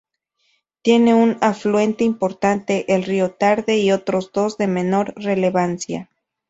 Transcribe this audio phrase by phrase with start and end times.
[0.81, 6.09] Tiene un afluente importante, el río Tarde y otros dos de menor relevancia.